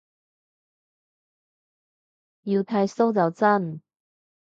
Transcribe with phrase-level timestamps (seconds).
[2.43, 3.83] 要剃鬚就真